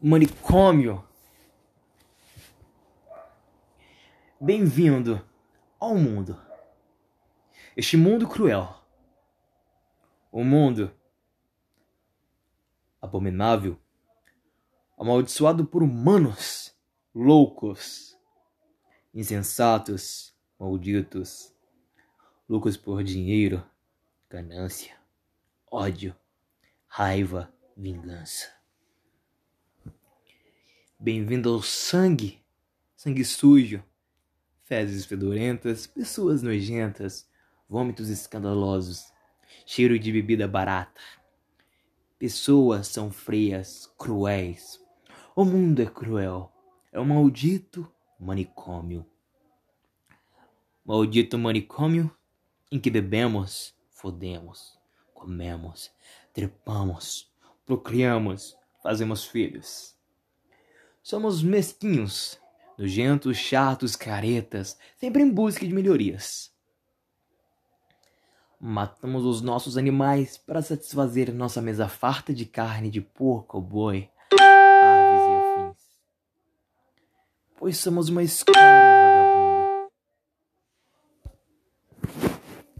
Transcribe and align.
manicômio. 0.00 1.04
Bem-vindo 4.40 5.20
ao 5.80 5.96
mundo. 5.96 6.40
Este 7.76 7.96
mundo 7.96 8.28
cruel. 8.28 8.76
O 10.30 10.44
mundo 10.44 10.94
abominável, 13.00 13.76
amaldiçoado 14.96 15.64
por 15.64 15.82
humanos 15.82 16.76
loucos, 17.14 18.16
insensatos, 19.12 20.34
malditos, 20.58 21.52
loucos 22.48 22.76
por 22.76 23.02
dinheiro, 23.02 23.64
ganância, 24.28 24.96
ódio, 25.70 26.14
raiva, 26.86 27.52
vingança. 27.76 28.57
Bem-vindo 31.00 31.54
ao 31.54 31.62
sangue, 31.62 32.42
sangue 32.96 33.24
sujo, 33.24 33.80
fezes 34.64 35.04
fedorentas, 35.04 35.86
pessoas 35.86 36.42
nojentas, 36.42 37.24
vômitos 37.68 38.08
escandalosos, 38.08 39.12
cheiro 39.64 39.96
de 39.96 40.10
bebida 40.10 40.48
barata. 40.48 41.00
Pessoas 42.18 42.88
são 42.88 43.12
frias, 43.12 43.88
cruéis. 43.96 44.84
O 45.36 45.44
mundo 45.44 45.80
é 45.80 45.86
cruel. 45.86 46.52
É 46.90 46.98
um 46.98 47.04
maldito 47.04 47.88
manicômio. 48.18 49.06
Maldito 50.84 51.38
manicômio 51.38 52.10
em 52.72 52.80
que 52.80 52.90
bebemos, 52.90 53.72
fodemos, 53.88 54.76
comemos, 55.14 55.92
trepamos, 56.32 57.32
procriamos, 57.64 58.56
fazemos 58.82 59.24
filhos. 59.24 59.96
Somos 61.02 61.42
mesquinhos, 61.42 62.38
nojentos, 62.78 63.36
chatos, 63.36 63.96
caretas, 63.96 64.78
sempre 64.96 65.22
em 65.22 65.30
busca 65.30 65.66
de 65.66 65.72
melhorias. 65.72 66.50
Matamos 68.60 69.24
os 69.24 69.40
nossos 69.40 69.78
animais 69.78 70.36
para 70.36 70.60
satisfazer 70.60 71.32
nossa 71.32 71.62
mesa 71.62 71.88
farta 71.88 72.34
de 72.34 72.44
carne 72.44 72.90
de 72.90 73.00
porco, 73.00 73.60
boi, 73.60 74.10
aves 74.32 75.20
e 75.20 75.62
afins. 75.62 75.76
Pois 77.56 77.78
somos 77.78 78.08
uma 78.08 78.22
escória 78.22 79.07